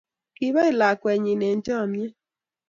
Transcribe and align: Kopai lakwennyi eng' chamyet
Kopai 0.37 0.71
lakwennyi 0.79 1.33
eng' 1.49 1.63
chamyet 1.65 2.13